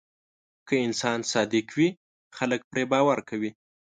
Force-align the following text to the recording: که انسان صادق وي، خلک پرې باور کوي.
که 0.67 0.73
انسان 0.85 1.19
صادق 1.31 1.67
وي، 1.77 1.89
خلک 2.37 2.61
پرې 2.69 2.83
باور 2.91 3.19
کوي. 3.29 3.51